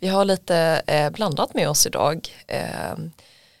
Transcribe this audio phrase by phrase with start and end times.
[0.00, 2.28] Vi har lite eh, blandat med oss idag.
[2.46, 2.98] Eh,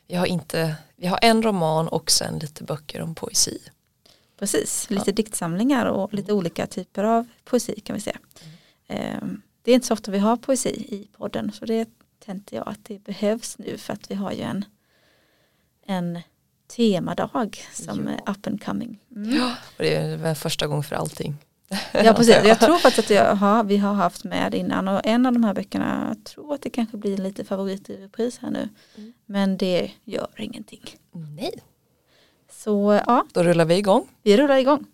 [0.06, 3.58] vi, har inte, vi har en roman och sen lite böcker om poesi.
[4.38, 5.14] Precis, lite ja.
[5.14, 8.18] diktsamlingar och lite olika typer av poesi kan vi säga.
[8.86, 9.42] Mm.
[9.62, 11.88] Det är inte så ofta vi har poesi i podden så det
[12.24, 14.64] tänkte jag att det behövs nu för att vi har ju en,
[15.86, 16.20] en
[16.76, 18.12] temadag som ja.
[18.12, 18.98] är up and coming.
[19.16, 19.36] Mm.
[19.36, 21.36] Ja, och det är väl första gången för allting.
[21.92, 25.26] Ja precis, jag tror faktiskt att jag har, vi har haft med innan och en
[25.26, 28.50] av de här böckerna, jag tror att det kanske blir lite favorit i repris här
[28.50, 28.68] nu.
[28.96, 29.12] Mm.
[29.26, 30.82] Men det gör ingenting.
[31.12, 31.52] Nej.
[32.50, 33.26] Så ja.
[33.32, 34.08] Då rullar vi igång.
[34.22, 34.86] Vi rullar igång.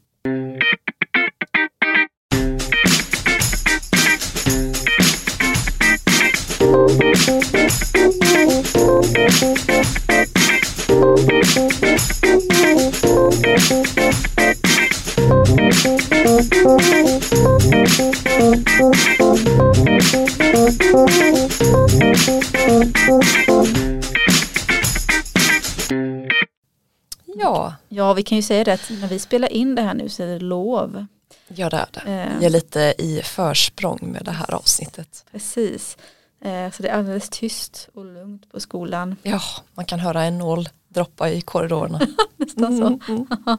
[28.35, 30.39] Kan ju säga det att när vi spelar in det här nu så är det
[30.39, 31.07] lov.
[31.49, 32.01] Ja det är det.
[32.11, 32.35] Eh.
[32.35, 35.25] Jag är lite i försprång med det här avsnittet.
[35.33, 35.97] Precis.
[36.45, 39.17] Eh, så det är alldeles tyst och lugnt på skolan.
[39.23, 39.41] Ja,
[39.75, 42.01] man kan höra en nål droppa i korridorerna.
[42.37, 42.87] Nästan så.
[42.87, 43.27] Mm, mm.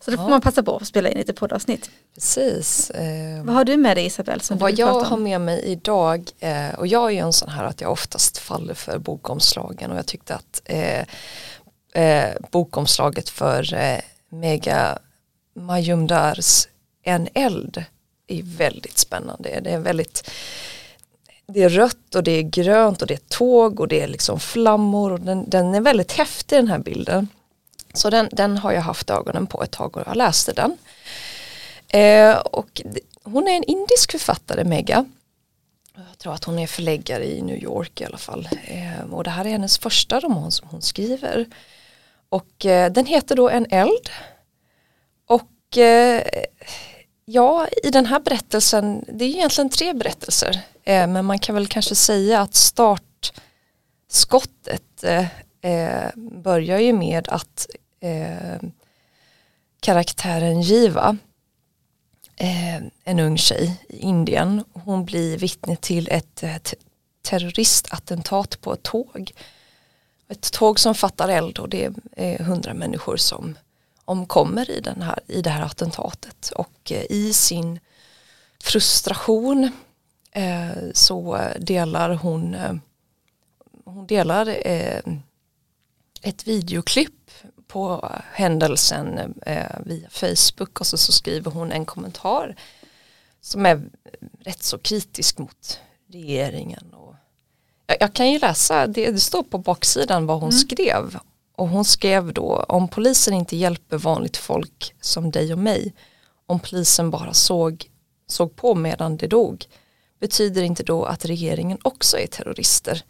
[0.00, 0.30] Så då får ja.
[0.30, 1.90] man passa på att spela in lite poddavsnitt.
[2.14, 2.90] Precis.
[2.90, 4.40] Eh, vad har du med dig Isabelle?
[4.40, 6.30] Som vad jag har med mig idag,
[6.78, 10.06] och jag är ju en sån här att jag oftast faller för bokomslagen och jag
[10.06, 10.62] tyckte att
[11.94, 14.98] eh, bokomslaget för eh, Mega
[15.54, 16.68] Majumdars
[17.02, 17.84] En eld
[18.26, 19.60] är väldigt spännande.
[19.60, 20.30] Det är väldigt
[21.46, 24.40] det är rött och det är grönt och det är tåg och det är liksom
[24.40, 27.28] flammor och den, den är väldigt häftig den här bilden.
[27.94, 30.78] Så den, den har jag haft ögonen på ett tag och jag läste den.
[31.88, 32.82] Eh, och
[33.22, 35.04] hon är en indisk författare, Mega.
[35.96, 38.48] Jag tror att hon är förläggare i New York i alla fall.
[38.64, 41.46] Eh, och det här är hennes första roman som hon skriver.
[42.34, 44.10] Och eh, den heter då En eld.
[45.26, 46.22] Och eh,
[47.24, 50.60] ja, i den här berättelsen, det är egentligen tre berättelser.
[50.84, 55.26] Eh, men man kan väl kanske säga att startskottet eh,
[55.60, 57.66] eh, börjar ju med att
[58.00, 58.56] eh,
[59.80, 61.16] karaktären Jiva,
[63.04, 66.44] en ung tjej i Indien, hon blir vittne till ett
[67.22, 69.32] terroristattentat på ett tåg.
[70.28, 73.58] Ett tåg som fattar eld och det är hundra människor som
[74.04, 77.80] omkommer i, den här, i det här attentatet och eh, i sin
[78.60, 79.70] frustration
[80.32, 82.74] eh, så delar hon, eh,
[83.84, 85.00] hon delar eh,
[86.22, 87.30] ett videoklipp
[87.66, 92.56] på händelsen eh, via Facebook och så, så skriver hon en kommentar
[93.40, 93.82] som är
[94.40, 96.94] rätt så kritisk mot regeringen.
[97.86, 100.58] Jag, kan ju läsa, det, det, står på baksidan vad hon mm.
[100.58, 101.18] skrev
[101.56, 105.92] och hon skrev då om polisen inte hjälper vanligt folk som dig och mig
[106.46, 107.90] om polisen bara såg,
[108.26, 109.66] såg på medan det dog
[110.20, 113.02] betyder inte då att regeringen också är terrorister.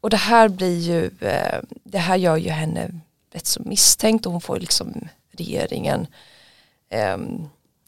[0.00, 3.00] Och det här blir ju, eh, det här gör ju henne
[3.32, 6.06] rätt så misstänkt och hon får liksom regeringen
[6.88, 7.18] eh,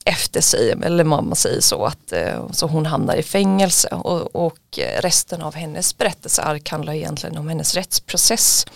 [0.08, 4.78] efter sig, eller mamma säger så, att eh, så hon hamnar i fängelse och, och
[5.00, 8.66] resten av hennes berättelseark handlar egentligen om hennes rättsprocess.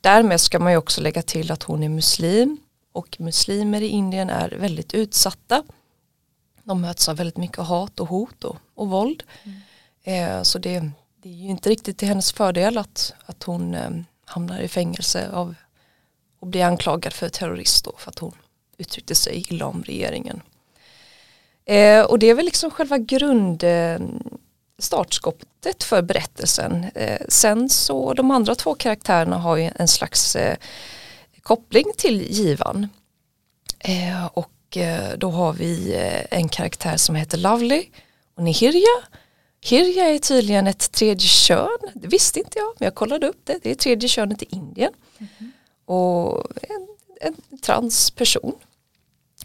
[0.00, 2.58] Därmed ska man ju också lägga till att hon är muslim
[2.92, 5.62] och muslimer i Indien är väldigt utsatta.
[6.64, 9.22] De möts av väldigt mycket hat och hot och, och våld.
[9.42, 9.60] Mm.
[10.38, 10.90] Eh, så det,
[11.22, 13.90] det, är ju inte riktigt till hennes fördel att, att hon eh,
[14.24, 15.54] hamnar i fängelse av
[16.40, 18.34] och blir anklagad för terrorist då för att hon
[18.78, 20.42] uttryckte sig illa om regeringen.
[21.64, 23.98] Eh, och det är väl liksom själva grund eh,
[24.78, 26.84] startskottet för berättelsen.
[26.94, 30.56] Eh, sen så de andra två karaktärerna har ju en slags eh,
[31.42, 32.88] koppling till givan.
[33.78, 35.96] Eh, och eh, då har vi
[36.30, 37.86] en karaktär som heter Lovely
[38.34, 39.02] och Nihirja.
[39.64, 43.58] Hirja är tydligen ett tredje kön, det visste inte jag men jag kollade upp det,
[43.62, 44.92] det är tredje könet i Indien.
[45.18, 45.50] Mm -hmm
[45.84, 46.88] och en,
[47.22, 48.52] en transperson.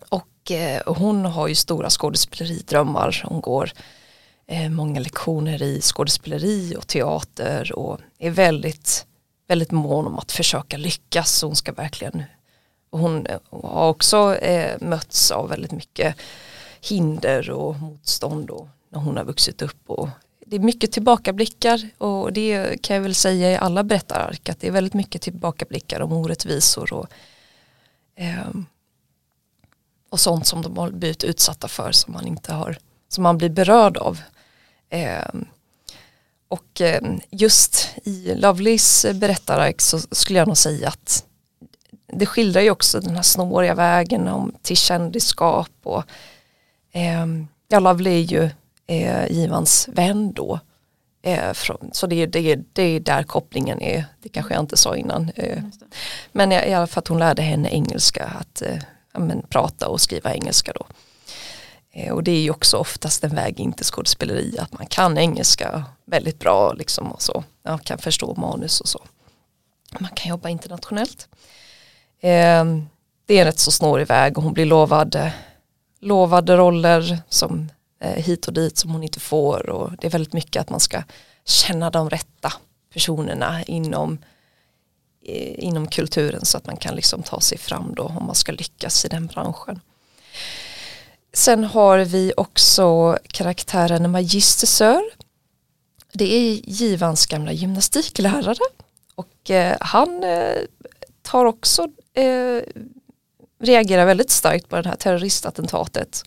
[0.09, 3.23] Och eh, hon har ju stora skådespeleridrömmar.
[3.25, 3.71] Hon går
[4.47, 9.05] eh, många lektioner i skådespeleri och teater och är väldigt,
[9.47, 11.41] väldigt mån om att försöka lyckas.
[11.41, 12.23] Hon ska verkligen
[12.91, 16.15] hon eh, har också eh, mötts av väldigt mycket
[16.81, 20.09] hinder och motstånd och när hon har vuxit upp och
[20.45, 24.67] det är mycket tillbakablickar och det kan jag väl säga i alla berättarark att det
[24.67, 27.07] är väldigt mycket tillbakablickar om orättvisor och,
[28.17, 28.49] eh,
[30.09, 32.77] och sånt som de har blivit utsatta för som man inte har
[33.07, 34.19] som man blir berörd av.
[34.89, 35.27] Eh,
[36.47, 41.25] och eh, just i Lovelys eh, berättarark så skulle jag nog säga att
[42.13, 46.03] det skildrar ju också den här snåriga vägen om, till kändisskap och
[46.91, 47.25] eh,
[47.67, 48.49] ja, Lovely är ju
[48.87, 50.59] eh, Givans vän då.
[51.27, 51.53] Eh,
[51.91, 55.31] så det, det, det är där kopplingen är, det kanske jag inte sa innan.
[55.35, 55.63] Eh,
[56.31, 58.77] men i alla fall att hon lärde henne engelska, att eh,
[59.13, 60.85] men, prata och skriva engelska då.
[62.11, 65.83] Och det är ju också oftast en väg in till skådespeleri, att man kan engelska
[66.05, 67.43] väldigt bra liksom och så.
[67.63, 69.05] Man kan förstå manus och så.
[69.99, 71.27] Man kan jobba internationellt.
[72.21, 72.61] Det är
[73.27, 75.31] en rätt så snårig väg och hon blir lovad,
[75.99, 80.33] lovade roller som Eh, hit och dit som hon inte får och det är väldigt
[80.33, 81.03] mycket att man ska
[81.45, 82.53] känna de rätta
[82.93, 84.17] personerna inom,
[85.25, 88.51] eh, inom kulturen så att man kan liksom ta sig fram då om man ska
[88.51, 89.81] lyckas i den branschen.
[91.33, 95.03] Sen har vi också karaktären Magister Sör.
[96.13, 98.65] Det är Givans gamla gymnastiklärare
[99.15, 100.23] och eh, han
[101.21, 101.87] tar också
[103.59, 106.23] reagerar väldigt starkt på det här terroristattentatet.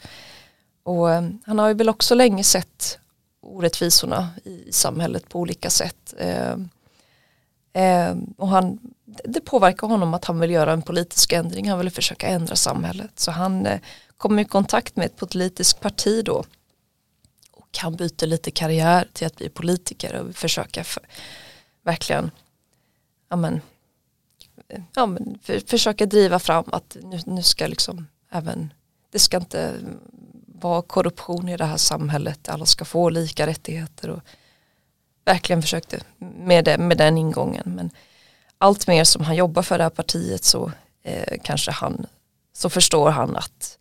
[0.83, 2.99] Och eh, han har ju väl också länge sett
[3.41, 6.15] orättvisorna i samhället på olika sätt.
[6.19, 6.57] Eh,
[7.73, 8.79] eh, och han,
[9.25, 13.21] det påverkar honom att han vill göra en politisk ändring, han vill försöka ändra samhället.
[13.21, 13.69] Så han
[14.17, 16.45] kommer i kontakt med ett politiskt parti då
[17.71, 21.03] och han byter lite karriär till att bli politiker och försöka för,
[21.83, 22.31] verkligen
[23.29, 23.61] ja men,
[24.95, 28.73] ja men, för, försöka driva fram att nu, nu ska liksom även
[29.11, 29.75] det ska inte
[30.61, 34.21] vara korruption i det här samhället, alla ska få lika rättigheter och
[35.25, 37.91] verkligen försökte med, det, med den ingången men
[38.59, 40.73] allt mer som han jobbar för det här partiet så
[41.03, 42.07] eh, kanske han
[42.53, 43.79] så förstår han att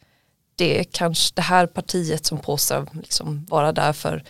[0.56, 4.24] det är kanske det här partiet som påstår liksom vara där för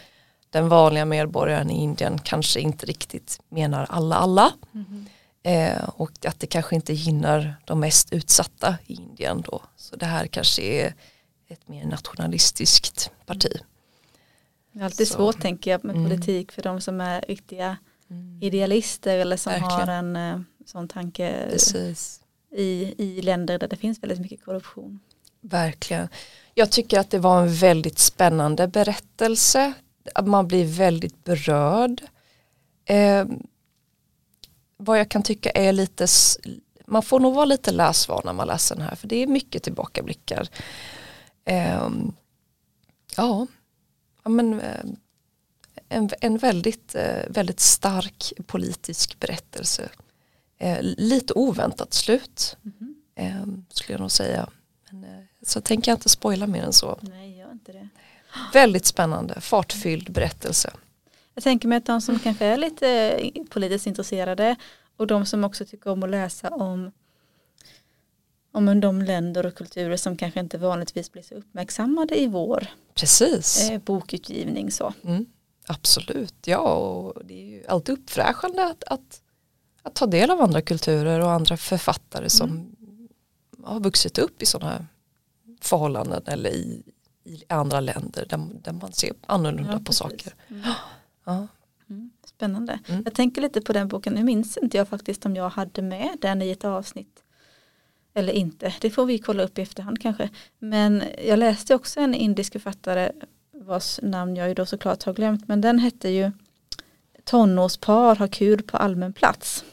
[0.50, 4.52] den vanliga medborgaren i Indien kanske inte riktigt menar alla alla.
[4.74, 5.06] Mm.
[5.44, 9.62] Eh, och att det kanske inte gynnar de mest utsatta i Indien då.
[9.76, 10.94] Så det här kanske är
[11.50, 13.52] ett mer nationalistiskt parti.
[14.72, 15.14] Det är alltid Så.
[15.14, 16.10] svårt tänker jag med mm.
[16.10, 17.78] politik för de som är riktiga
[18.10, 18.40] mm.
[18.42, 19.88] idealister eller som Verkligen.
[19.88, 21.50] har en eh, sån tanke
[22.52, 25.00] i, i länder där det finns väldigt mycket korruption.
[25.42, 26.08] Verkligen.
[26.54, 29.74] Jag tycker att det var en väldigt spännande berättelse.
[30.24, 32.02] Man blir väldigt berörd.
[32.86, 33.26] Eh,
[34.78, 36.08] vad jag kan tycka är lite,
[36.86, 39.64] man får nog vara lite läsvan när man läser den här för det är mycket
[39.64, 40.48] tillbakablickar.
[41.46, 41.90] Eh,
[43.18, 43.48] ja,
[44.24, 44.86] men eh,
[45.90, 49.90] en, en väldigt, eh, väldigt stark politisk berättelse.
[50.58, 52.58] Eh, lite oväntat slut
[53.16, 53.66] mm.
[53.70, 54.50] skulle jag nog säga.
[54.92, 57.00] Men, så tänker jag inte spoila mer än så.
[57.02, 57.90] Nej, gör inte det.
[58.54, 60.74] Väldigt spännande, fartfylld berättelse.
[61.34, 64.56] Jag tänker mig att de som kanske är lite politiskt intresserade
[64.98, 66.92] och de som också tycker om att läsa om
[68.68, 73.70] om de länder och kulturer som kanske inte vanligtvis blir så uppmärksammade i vår Precis.
[73.70, 74.72] Eh, bokutgivning.
[74.72, 74.94] Så.
[75.04, 75.26] Mm,
[75.68, 79.22] absolut, ja och det är ju alltid uppfräschande att, att,
[79.84, 83.10] att ta del av andra kulturer och andra författare som mm.
[83.64, 84.86] har vuxit upp i sådana
[85.62, 86.84] förhållanden eller i,
[87.24, 90.34] i andra länder där, där man ser annorlunda ja, på saker.
[90.48, 90.64] Mm.
[91.26, 91.48] Ja.
[91.90, 92.80] Mm, spännande.
[92.88, 93.02] Mm.
[93.06, 96.18] Jag tänker lite på den boken, nu minns inte jag faktiskt om jag hade med
[96.22, 97.24] den i ett avsnitt.
[98.20, 100.30] Eller inte, det får vi kolla upp i efterhand kanske.
[100.60, 103.12] Men jag läste också en indisk författare
[103.52, 105.48] vars namn jag ju då såklart har glömt.
[105.48, 106.32] Men den hette ju
[107.24, 109.64] Tonårspar har kul på allmän plats.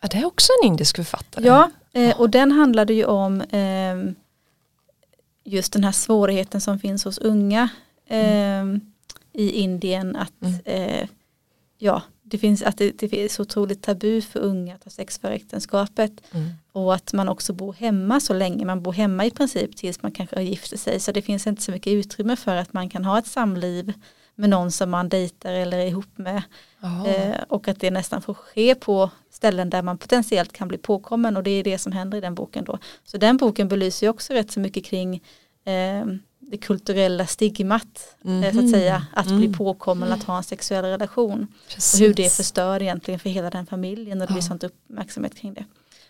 [0.00, 1.46] Ja, det är också en indisk författare.
[1.46, 4.14] Ja, eh, och den handlade ju om eh,
[5.44, 7.68] just den här svårigheten som finns hos unga
[8.08, 8.74] mm.
[8.74, 8.80] eh,
[9.42, 11.08] i Indien att mm.
[11.84, 15.18] Ja, det finns att det, det är så otroligt tabu för unga att ha sex
[15.18, 16.12] före äktenskapet.
[16.32, 16.50] Mm.
[16.72, 20.12] och att man också bor hemma så länge, man bor hemma i princip tills man
[20.12, 21.00] kanske har gift sig.
[21.00, 23.92] Så det finns inte så mycket utrymme för att man kan ha ett samliv
[24.34, 26.42] med någon som man dejtar eller är ihop med.
[27.06, 31.36] Eh, och att det nästan får ske på ställen där man potentiellt kan bli påkommen.
[31.36, 32.78] Och det är det som händer i den boken då.
[33.04, 35.22] Så den boken belyser också rätt så mycket kring
[35.64, 36.06] eh,
[36.54, 38.52] det kulturella stigmat mm -hmm.
[38.52, 38.70] så att mhm.
[38.72, 39.38] säga att mm.
[39.38, 42.00] bli påkommen att ha en sexuell relation Precis.
[42.00, 44.34] och hur det förstör egentligen för hela den familjen och det ja.
[44.34, 45.64] blir sånt uppmärksamhet kring det.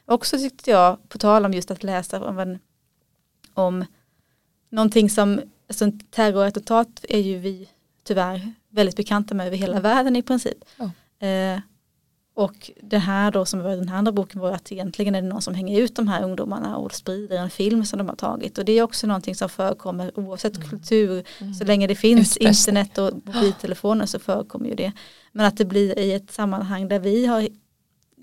[0.06, 2.58] Också tyckte jag, på tal om just att läsa om, en,
[3.54, 3.84] om
[4.70, 7.68] någonting som, alltså terrorattentat är ju vi
[8.02, 10.64] tyvärr väldigt bekanta med över hela världen i princip.
[10.76, 10.90] Ja.
[11.26, 11.60] Eh,
[12.34, 15.28] Och det här då som var den här andra boken var att egentligen är det
[15.28, 18.58] någon som hänger ut de här ungdomarna och sprider en film som de har tagit.
[18.58, 20.68] Och det är också någonting som förekommer oavsett mm.
[20.68, 21.24] kultur.
[21.40, 21.54] Mm.
[21.54, 22.76] Så länge det finns Utpressning.
[22.76, 24.92] internet och mobiltelefoner så förekommer ju det.
[25.32, 27.48] Men att det blir i ett sammanhang där vi har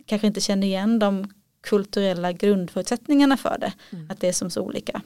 [0.06, 3.74] kanske inte känner igen de kulturella grundförutsättningarna för det.
[3.90, 4.10] Mm.
[4.10, 5.02] Att det är som så olika.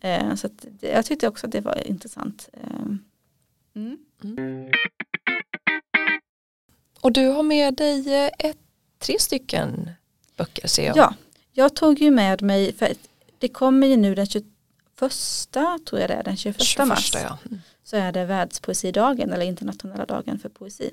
[0.00, 0.30] Mm.
[0.30, 0.48] Eh, så
[0.80, 2.48] det, jag tyckte också att det var intressant.
[7.00, 8.58] Och du har med dig eh, ett,
[8.98, 9.90] tre stycken
[10.36, 10.96] böcker ser jag.
[10.96, 11.14] Ja,
[11.52, 12.92] jag tog ju med mig, för
[13.38, 14.44] det kommer ju nu den 21,
[15.86, 17.12] tror jag det är, den 21, 21 mars.
[17.14, 17.38] Ja.
[17.46, 17.60] Mm.
[17.84, 20.90] Så är det världspoesidagen eller internationella dagen för poesi.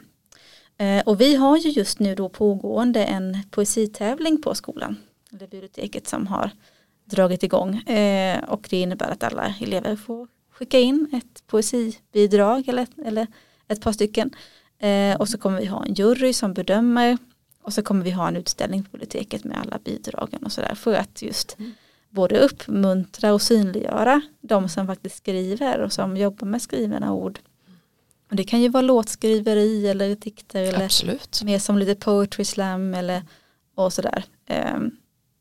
[0.77, 4.97] Eh, och vi har ju just nu då pågående en poesitävling på skolan.
[5.31, 6.51] Är biblioteket som har
[7.05, 7.75] dragit igång.
[7.75, 13.27] Eh, och det innebär att alla elever får skicka in ett poesibidrag eller, eller
[13.67, 14.35] ett par stycken.
[14.79, 17.17] Eh, och så kommer vi ha en jury som bedömer
[17.61, 20.93] och så kommer vi ha en utställning på biblioteket med alla bidragen och sådär för
[20.93, 21.71] att just mm.
[22.09, 27.39] både uppmuntra och synliggöra de som faktiskt skriver och som jobbar med skrivna ord.
[28.29, 31.43] Och det kan ju vara låtskriveri eller dikter eller Absolut.
[31.43, 33.21] mer som lite poetry slam eller
[33.75, 34.23] och sådär.
[34.45, 34.79] Eh,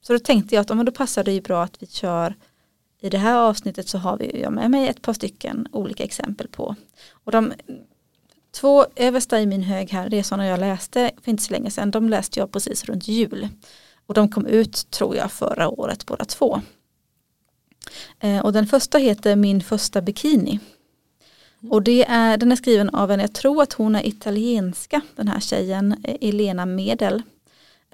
[0.02, 2.34] så då tänkte jag att om då passar det ju bra att vi kör
[3.00, 6.48] i det här avsnittet så har vi jag med mig ett par stycken olika exempel
[6.48, 6.76] på.
[7.10, 7.52] Och de
[8.60, 11.70] Två översta i min hög här, det är sådana jag läste för inte så länge
[11.70, 11.90] sedan.
[11.90, 13.48] De läste jag precis runt jul.
[14.06, 16.60] Och de kom ut, tror jag, förra året båda två.
[18.20, 20.60] Eh, och den första heter Min första bikini.
[21.70, 25.28] Och det är, den är skriven av en, jag tror att hon är italienska, den
[25.28, 27.22] här tjejen, eh, Elena Medel.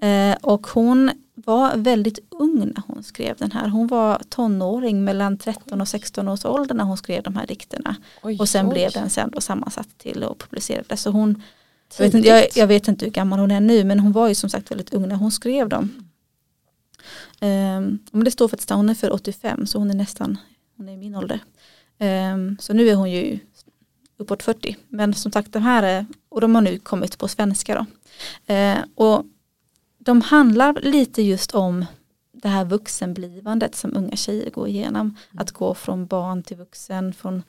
[0.00, 3.68] Eh, och hon var väldigt ung när hon skrev den här.
[3.68, 7.96] Hon var tonåring mellan 13 och 16 års ålder när hon skrev de här dikterna.
[8.22, 8.72] Oj, och sen oj.
[8.72, 11.02] blev den sen då sammansatt till och publicerades.
[11.02, 11.42] Så hon,
[11.98, 14.28] jag vet, inte, jag, jag vet, inte, hur gammal hon är nu men hon var
[14.28, 16.08] ju som sagt väldigt ung när hon skrev dem.
[17.40, 20.38] Um, men det står faktiskt att hon är för 85 så hon är nästan,
[20.76, 21.40] hon är min ålder.
[21.98, 23.38] Um, så nu är hon ju
[24.16, 24.76] uppåt 40.
[24.88, 27.86] Men som sagt de här är, och de har nu kommit på svenska då.
[28.54, 29.24] Uh, och
[30.04, 31.84] de handlar lite just om
[32.32, 35.06] det här vuxenblivandet som unga tjejer går igenom.
[35.06, 35.42] Mm.
[35.42, 37.42] Att gå från barn till vuxen, från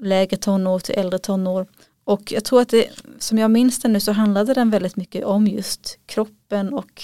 [0.00, 1.66] lägre tonår till äldre tonår.
[2.04, 5.24] Och jag tror att det, som jag minns det nu så handlade den väldigt mycket
[5.24, 7.02] om just kroppen och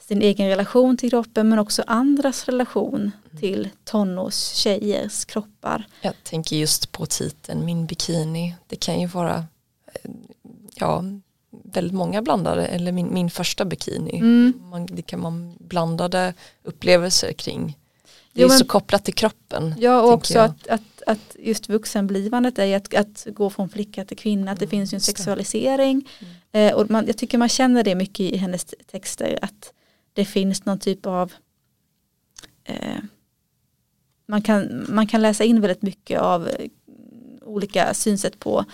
[0.00, 3.40] sin egen relation till kroppen men också andras relation mm.
[3.40, 5.86] till tonårstjejers kroppar.
[6.00, 8.54] Jag tänker just på titeln Min bikini.
[8.66, 9.44] Det kan ju vara
[10.74, 11.04] ja,
[11.76, 14.16] väldigt många blandade, eller min, min första bikini.
[14.16, 14.52] Mm.
[14.70, 17.78] Man, det kan man blandade upplevelser kring.
[18.32, 19.74] Det jo, är men, så kopplat till kroppen.
[19.78, 24.16] Ja och också att, att, att just vuxenblivandet är att, att gå från flicka till
[24.16, 26.08] kvinna, att det mm, finns ju en sexualisering.
[26.52, 26.68] Mm.
[26.68, 29.72] Eh, och man, jag tycker man känner det mycket i hennes texter, att
[30.12, 31.32] det finns någon typ av
[32.64, 32.98] eh,
[34.26, 36.48] man, kan, man kan läsa in väldigt mycket av
[37.42, 38.64] olika synsätt på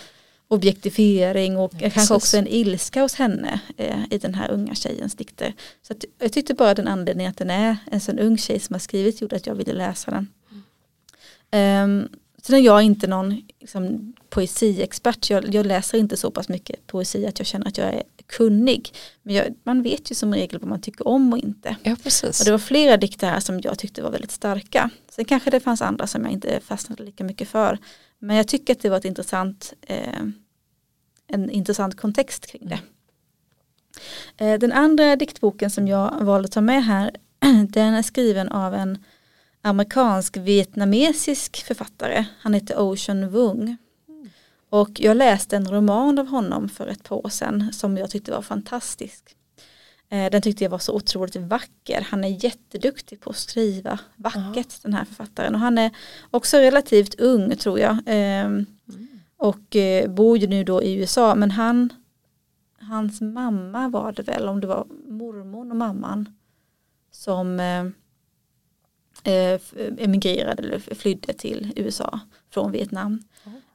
[0.51, 5.15] objektifiering och ja, kanske också en ilska hos henne eh, i den här unga tjejens
[5.15, 5.53] dikter.
[5.81, 8.73] Så att, jag tyckte bara den anledningen att den är en sån ung tjej som
[8.73, 10.27] har skrivit gjorde att jag ville läsa den.
[11.51, 12.01] Mm.
[12.01, 12.09] Um,
[12.41, 17.27] sen är jag inte någon liksom, poesiexpert, jag, jag, läser inte så pass mycket poesi
[17.27, 18.93] att jag känner att jag är kunnig.
[19.23, 21.75] Men jag, man vet ju som regel vad man tycker om och inte.
[21.83, 22.39] Ja, precis.
[22.39, 24.89] Och det var flera dikter här som jag tyckte var väldigt starka.
[25.09, 27.77] Sen kanske det fanns andra som jag inte fastnade lika mycket för.
[28.19, 30.23] Men jag tycker att det var ett intressant, eh,
[31.27, 32.79] en intressant kontext kring det.
[34.37, 37.11] Eh, den andra diktboken som jag valde att ta med här,
[37.69, 38.97] den är skriven av en
[39.61, 42.25] amerikansk vietnamesisk författare.
[42.39, 43.77] Han heter Ocean Wung.
[44.69, 48.31] Och jag läste en roman av honom för ett par år sedan som jag tyckte
[48.31, 49.35] var fantastisk.
[50.09, 52.01] Eh, den tyckte jag var så otroligt vacker.
[52.01, 54.63] Han är jätteduktig på att skriva vackert Aha.
[54.81, 55.55] den här författaren.
[55.55, 55.91] Och han är
[56.31, 57.97] också relativt ung tror jag.
[58.05, 58.65] Mm.
[59.37, 61.35] Och eh, bor ju nu då i USA.
[61.35, 61.93] Men han,
[62.79, 66.37] hans mamma var det väl, om det var mormor och mamman.
[67.11, 67.85] Som eh,
[69.97, 73.23] emigrerade eller flydde till USA från Vietnam.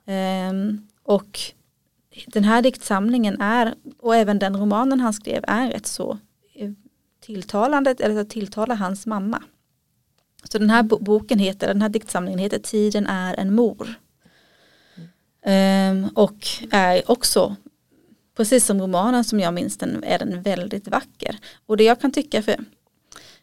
[0.06, 0.88] Mm.
[1.02, 1.38] Och
[2.26, 6.18] den här diktsamlingen är, och även den romanen han skrev är rätt så
[6.54, 6.70] eh,
[7.20, 9.42] tilltalande, eller att tilltala hans mamma.
[10.44, 13.94] Så den här boken heter, den här diktsamlingen heter Tiden är en mor.
[15.42, 16.04] Mm.
[16.04, 17.56] Um, och är också,
[18.36, 21.38] precis som romanen som jag minns den, är den väldigt vacker.
[21.66, 22.56] Och det jag kan tycka, för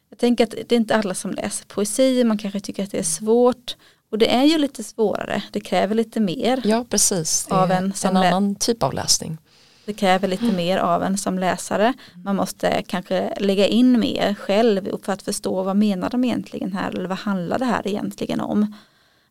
[0.09, 2.99] jag tänker att det är inte alla som läser poesi, man kanske tycker att det
[2.99, 3.75] är svårt.
[4.11, 6.61] Och det är ju lite svårare, det kräver lite mer.
[6.63, 9.37] Ja precis, av en, en annan typ av läsning.
[9.85, 10.55] Det kräver lite Mm.
[10.55, 11.93] mer av en som läsare.
[12.23, 16.89] Man måste kanske lägga in mer själv för att förstå vad menar de egentligen här
[16.91, 18.75] eller vad handlar det här egentligen om.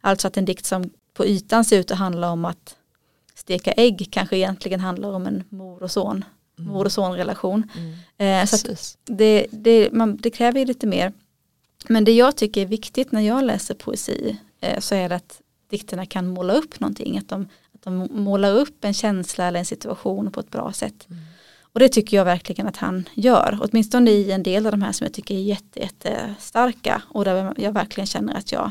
[0.00, 2.76] Alltså att en dikt som på ytan ser ut att handla om att
[3.34, 6.24] steka ägg kanske egentligen handlar om en mor och son,
[6.56, 7.70] mor och sonrelation.
[7.76, 8.42] Mm.
[8.42, 11.12] Eh, så det, det, man, det kräver ju lite mer.
[11.88, 14.38] Men det jag tycker är viktigt när jag läser poesi
[14.78, 15.40] så är det att
[15.70, 17.18] dikterna kan måla upp någonting.
[17.18, 21.06] Att de, att de målar upp en känsla eller en situation på ett bra sätt.
[21.10, 21.22] Mm.
[21.72, 23.58] Och det tycker jag verkligen att han gör.
[23.62, 26.34] Åtminstone i en del av de här som jag tycker är jätte.
[27.08, 28.70] Och där jag verkligen känner att jag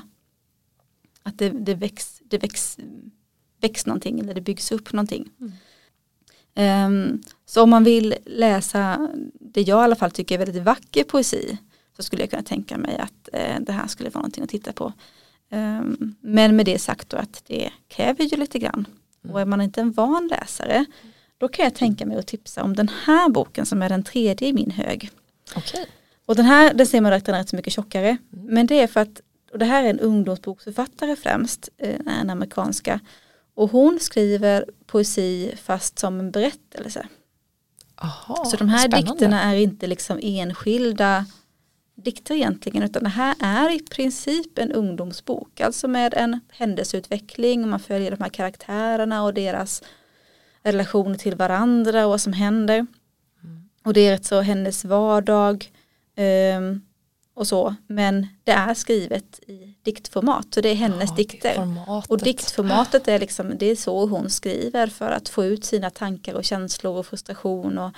[1.23, 2.77] att det, det, väcks, det väcks,
[3.61, 5.29] väcks någonting eller det byggs upp någonting.
[5.39, 5.51] Mm.
[6.55, 11.03] Ehm, så om man vill läsa det jag i alla fall tycker är väldigt vacker
[11.03, 11.57] poesi
[11.95, 14.73] så skulle jag kunna tänka mig att eh, det här skulle vara någonting att titta
[14.73, 14.93] på.
[15.49, 18.87] Ehm, men med det sagt då att det kräver ju lite grann.
[19.31, 20.85] Och är man inte en van läsare
[21.37, 24.47] då kan jag tänka mig att tipsa om den här boken som är den tredje
[24.47, 25.11] i min hög.
[25.55, 25.85] Okej.
[26.25, 28.17] Och den här, den ser man att den är rätt så mycket tjockare.
[28.29, 32.99] Men det är för att, och det här är en ungdomsboksförfattare främst, eh, en amerikanska.
[33.55, 37.07] Och hon skriver poesi fast som en berättelse.
[37.95, 39.11] Aha, Så de här spännande.
[39.11, 41.25] dikterna är inte liksom enskilda
[42.03, 45.61] dikter egentligen utan det här är i princip en ungdomsbok.
[45.61, 49.83] Alltså med en händelseutveckling och man följer de här karaktärerna och deras
[50.63, 52.87] relationer till varandra och vad som händer.
[53.83, 55.71] Och det är rätt så hennes vardag
[56.15, 56.81] ehm,
[57.33, 57.75] och så.
[57.87, 61.53] Men det är skrivet i diktformat så det är hennes Ja, dikter.
[61.55, 62.11] Formatet.
[62.11, 66.33] Och diktformatet är liksom, det är så hon skriver för att få ut sina tankar
[66.33, 67.77] och känslor och frustration.
[67.77, 67.91] Och,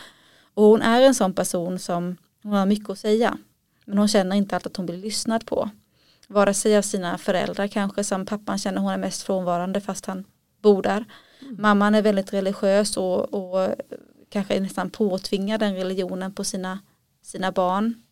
[0.53, 3.37] och hon är en sån person som, hon har mycket att säga.
[3.85, 5.69] Men hon känner inte alltid att hon blir lyssnad på.
[6.27, 10.23] Vare sig av sina föräldrar kanske som pappan känner hon är mest frånvarande fast han
[10.61, 11.05] bor där.
[11.57, 13.75] Mamman är väldigt religiös och, och
[14.29, 16.79] kanske nästan påtvingar den religionen på sina,
[17.21, 18.03] sina barn.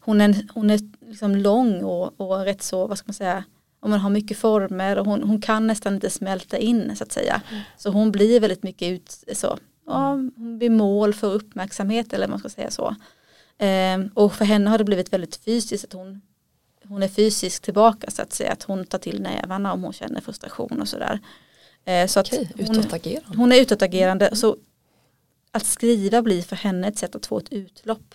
[0.00, 3.44] Hon är, hon är liksom lång och, och rätt så, vad ska man säga,
[3.80, 7.12] och man har mycket former och hon, hon kan nästan inte smälta in så att
[7.12, 7.42] säga.
[7.76, 12.38] Så hon blir väldigt mycket ut, så, ja, hon blir mål för uppmärksamhet eller man
[12.38, 12.96] ska säga så.
[13.58, 16.22] Ehm, och för henne har det blivit väldigt fysiskt att hon,
[16.84, 18.52] hon är fysiskt tillbaka så att säga.
[18.52, 21.20] Att hon tar till nävarna om hon känner frustration och sådär.
[21.84, 23.38] Ehm, så att Okej, hon, utåtagerande.
[23.38, 24.36] hon är utåtagerande.
[24.36, 24.56] Så
[25.52, 28.14] att skriva blir för henne ett sätt att få ett utlopp.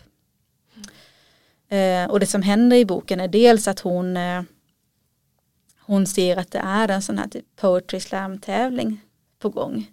[1.70, 4.44] Eh, och det som händer i boken är dels att hon eh,
[5.92, 9.02] hon ser att det är en sån här typ poetry slam tävling
[9.40, 9.92] på gång.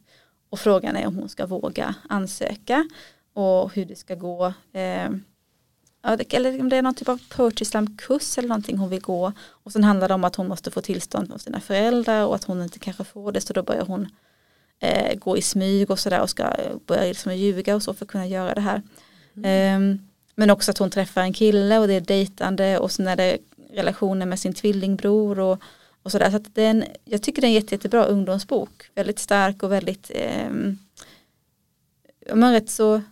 [0.50, 2.88] Och frågan är om hon ska våga ansöka
[3.32, 4.52] och hur det ska gå.
[6.04, 9.00] Eh, eller om det är någon typ av poetry slam kurs eller någonting hon vill
[9.00, 9.32] gå.
[9.48, 12.44] Och sen handlar det om att hon måste få tillstånd från sina föräldrar och att
[12.44, 14.08] hon inte kanske får det så då börjar hon
[14.80, 16.52] eh, gå i smyg och sådär och ska
[16.86, 18.82] börja liksom ljuga och så för att kunna göra det här.
[19.44, 19.98] Ehm,
[20.34, 23.38] men också att hon träffar en kille och det är dejtande och sen är det
[23.70, 25.58] relationer med sin tvillingbror och,
[26.02, 26.30] och sådär.
[26.30, 28.90] Så att det är en, jag tycker det är en jätte, jättebra ungdomsbok.
[28.94, 30.10] Väldigt stark och väldigt
[32.26, 33.02] ja, men rätt så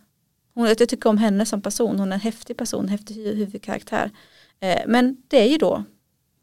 [0.57, 1.99] hon, jag tycker om henne som person.
[1.99, 4.11] Hon är en häftig person, en häftig hu- huvudkaraktär.
[4.59, 5.83] Eh, men det är ju då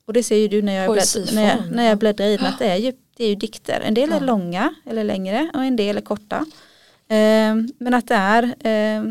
[0.07, 1.89] och det ser ju du när jag, blädd, Poesiform, när jag, när ja.
[1.89, 3.81] jag bläddrar i den att det är ju, det är ju dikter.
[3.81, 4.21] En del är Ja.
[4.27, 6.37] långa eller längre och en del är korta.
[7.09, 9.03] Eh, men att det är, eh,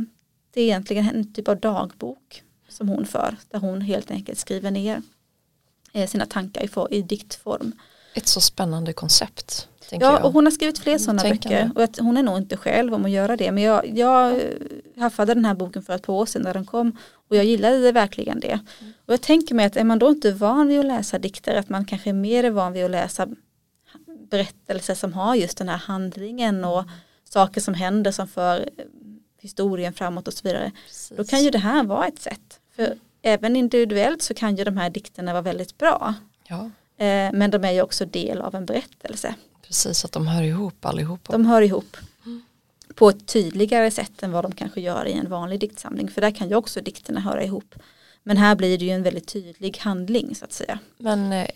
[0.53, 3.35] det är egentligen en typ av dagbok som hon för.
[3.51, 5.01] Där hon helt enkelt skriver ner
[5.93, 7.71] eh, sina tankar i, for, i diktform.
[8.15, 9.67] Ett så spännande koncept.
[9.89, 10.25] Ja, jag.
[10.25, 11.71] och hon har skrivit fler sådana böcker.
[11.75, 13.51] Och hon är nog inte själv om att göra det.
[13.51, 14.39] Men jag, jag eh,
[14.97, 16.97] haffade den här boken för ett par år sedan när den kom.
[17.29, 18.59] Och jag gillade det verkligen det.
[19.05, 21.55] Och jag tänker mig att är man då inte van vid att läsa dikter.
[21.55, 23.27] Att man kanske är mer van vid att läsa
[24.29, 26.65] berättelser som har just den här handlingen.
[26.65, 26.85] Och
[27.23, 28.85] saker som händer som för eh,
[29.39, 30.71] historien framåt och så vidare.
[30.87, 31.17] Precis.
[31.17, 32.59] Då kan ju det här vara ett sätt.
[32.75, 36.13] För även individuellt så kan ju de här dikterna vara väldigt bra.
[36.47, 39.35] Ja, Eh, men de är ju också del av en berättelse.
[39.67, 41.31] precis att de hör ihop allihopa.
[41.31, 41.97] De hör ihop
[42.95, 46.11] på ett tydligare sätt än vad de kanske gör i en vanlig diktsamling.
[46.11, 47.75] För där kan ju också dikterna höra ihop.
[48.23, 50.79] Men här blir det ju en väldigt tydlig handling så att säga.
[50.97, 51.47] Men eh,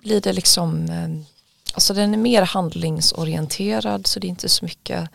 [0.00, 1.32] blir det liksom, eh,
[1.74, 5.10] alltså den är mer handlingsorienterad så det är inte så mycket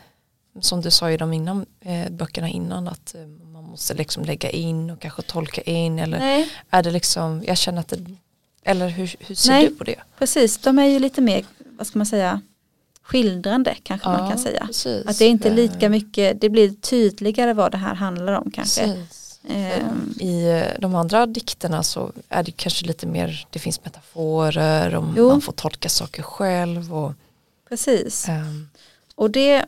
[0.60, 4.90] som du sa i de innan, eh, böckerna innan att man måste liksom lägga in
[4.90, 8.06] och kanske tolka in eller Nej, är det liksom, jag känner att det,
[8.64, 9.68] eller hur, hur ser Nej.
[9.68, 10.00] du på det?
[10.18, 10.58] precis.
[10.58, 11.46] De är ju lite mer,
[11.78, 12.42] vad ska man säga,
[13.12, 14.66] skildrande kanske man kan säga.
[14.68, 15.06] Precis.
[15.06, 18.52] Att det är inte Eh, lika mycket, det blir tydligare vad det här handlar om
[18.52, 18.98] kanske.
[19.50, 24.96] Ehm, I eh, de andra dikterna så är det kanske lite mer, det finns metaforer
[24.96, 25.30] och Jo.
[25.30, 27.14] man får tolka saker själv och
[27.70, 28.28] precis.
[28.30, 28.70] ehm,
[29.16, 29.66] Och det,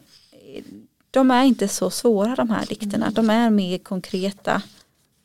[1.12, 3.10] de är inte så svåra de här dikterna.
[3.12, 4.62] De är mer konkreta.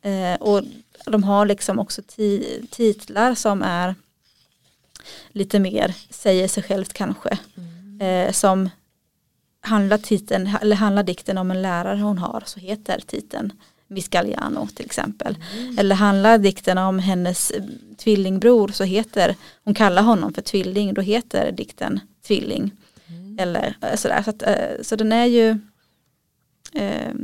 [0.02, 0.62] Eh, och
[1.04, 3.94] de har liksom också ti titlar som är
[5.32, 7.38] lite mer, säger sig självt kanske.
[7.56, 7.67] Mm.
[8.00, 8.70] Eh, som
[9.60, 13.52] handlar, titeln, eller handlar dikten om en lärare hon har så heter titeln
[13.88, 15.36] Miss Galliano till exempel.
[15.56, 15.78] Mm.
[15.78, 17.62] Eller handlar dikten om hennes eh,
[17.96, 22.72] tvillingbror så heter, hon kallar honom för tvilling, då heter dikten Tvilling.
[23.08, 23.38] Mm.
[23.38, 24.22] Eller eh, sådär.
[24.22, 25.50] Så, att, eh, så den är ju
[26.74, 27.14] eh,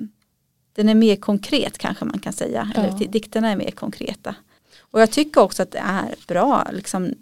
[0.72, 2.72] den är mer konkret kanske man kan säga.
[2.74, 2.82] Ja.
[2.82, 4.34] Eller dikterna är mer konkreta.
[4.80, 7.14] Och jag tycker också att det är bra liksom,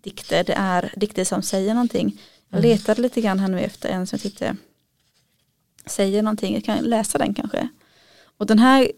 [0.00, 0.44] dikter.
[0.44, 2.20] Det är dikter som säger någonting.
[2.50, 2.70] Jag mm.
[2.70, 4.56] letade lite grann här nu efter en som jag tyckte
[5.86, 6.54] säger någonting.
[6.54, 7.68] Jag kan läsa den kanske.
[8.38, 8.92] Och den här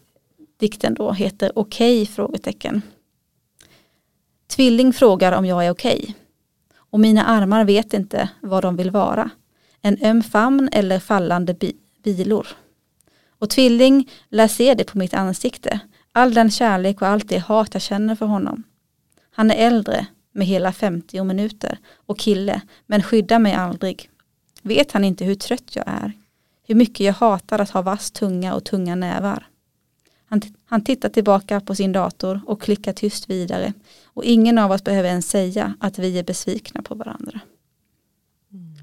[0.56, 2.02] dikten då heter Okej?
[2.02, 2.82] Okay, frågetecken.
[4.46, 5.98] Tvilling frågar om jag är okej.
[6.02, 6.14] Okay.
[6.76, 9.30] Och mina armar vet inte vad de vill vara.
[9.82, 12.46] En öm famn eller fallande bi bilor.
[13.38, 15.80] Och tvilling lär se det på mitt ansikte.
[16.12, 18.62] All den kärlek och allt det hat jag känner för honom.
[19.30, 24.10] Han är äldre med hela 50 minuter och kille men skyddar mig aldrig.
[24.62, 26.12] Vet han inte hur trött jag är?
[26.66, 29.46] Hur mycket jag hatar att ha vass tunga och tunga nävar.
[30.28, 33.72] Han, han tittar tillbaka på sin dator och klickar tyst vidare.
[34.04, 37.40] Och ingen av oss behöver ens säga att vi är besvikna på varandra.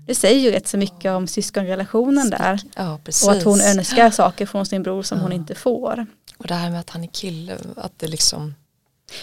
[0.05, 2.62] Det säger ju rätt så mycket om syskonrelationen där.
[2.75, 5.23] Ja, och att hon önskar saker från sin bror som ja.
[5.23, 6.05] hon inte får.
[6.38, 8.53] Och det här med att han är kille, att det liksom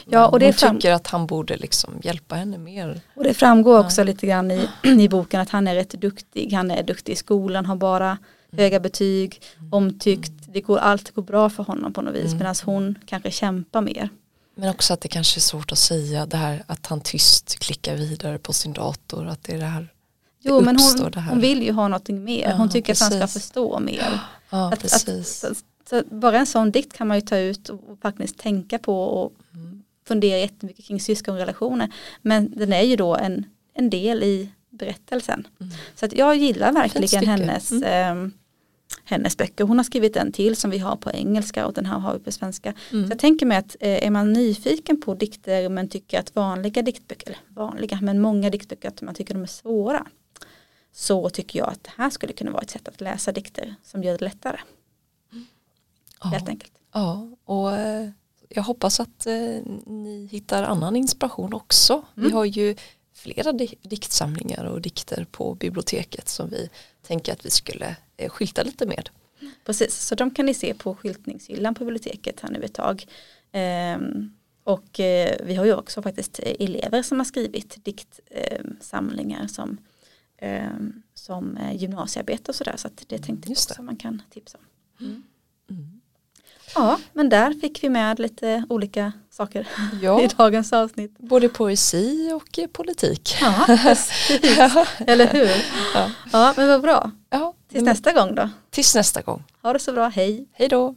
[0.04, 3.00] Ja, och det hon fram- tycker att han borde liksom hjälpa henne mer.
[3.14, 4.04] Och det framgår också ja.
[4.04, 6.52] lite grann i, i boken att han är rätt duktig.
[6.52, 8.18] Han är duktig i skolan, har bara
[8.52, 9.40] höga betyg,
[9.70, 12.38] omtyckt, det går, allt går bra för honom på något vis mm.
[12.38, 14.08] medan hon kanske kämpar mer.
[14.54, 17.96] Men också att det kanske är svårt att säga det här att han tyst klickar
[17.96, 19.88] vidare på sin dator, att det är det här
[20.44, 23.06] Jo men hon, hon vill ju ha någonting mer, hon tycker precis.
[23.06, 24.20] att han ska förstå mer.
[24.50, 25.44] Ja, att, precis.
[25.44, 25.56] Att,
[25.90, 29.30] så bara en sån dikt kan man ju ta ut och faktiskt tänka på och
[29.30, 29.41] mm.
[30.04, 31.92] Fundera jättemycket kring syskonrelationer.
[32.22, 35.46] Men den är ju då en, en del i berättelsen.
[35.60, 35.72] Mm.
[35.94, 38.24] Så att jag gillar verkligen hennes mm.
[38.24, 38.32] eh,
[39.04, 39.64] hennes böcker.
[39.64, 42.18] Hon har skrivit en till som vi har på engelska och den här har vi
[42.18, 42.74] på svenska.
[42.92, 43.06] Mm.
[43.06, 46.82] Så jag tänker mig att eh, är man nyfiken på dikter men tycker att vanliga
[46.82, 50.06] diktböcker, eller vanliga men många diktböcker att man tycker de är svåra.
[50.92, 54.02] Så tycker jag att det här skulle kunna vara ett sätt att läsa dikter som
[54.02, 54.58] gör det lättare.
[56.22, 56.28] Ja.
[56.28, 56.72] Helt enkelt.
[56.92, 58.10] Ja, och eh,
[58.54, 61.92] jag hoppas att eh, ni hittar annan inspiration också.
[61.92, 62.28] Mm.
[62.28, 62.76] Vi har ju
[63.14, 66.70] flera diktsamlingar och dikter på biblioteket som vi
[67.02, 69.08] tänker att vi skulle eh, skylta lite med.
[69.64, 73.06] Precis, så de kan ni se på skyltningshyllan på biblioteket här nu ett tag.
[73.52, 74.32] Ehm,
[74.64, 79.78] och eh, vi har ju också faktiskt elever som har skrivit diktsamlingar som,
[80.38, 84.64] ehm, som gymnasiearbete och sådär så att det tänkte jag också man kan tipsa om.
[85.06, 85.12] Mm.
[85.12, 85.22] Mm.
[86.74, 89.68] Ja, men där fick vi med lite olika saker
[90.02, 90.20] ja.
[90.22, 91.18] i dagens avsnitt.
[91.18, 93.36] Både poesi och politik.
[93.40, 94.58] Ja, precis.
[95.06, 95.50] Eller hur?
[95.94, 96.10] Ja.
[96.32, 97.10] ja, men vad bra.
[97.30, 98.48] Ja, Tills nästa gång då.
[98.70, 99.44] Tills nästa gång.
[99.62, 100.48] Ha det så bra, hej.
[100.52, 100.94] Hej då.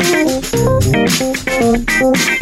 [0.00, 2.41] Thank you.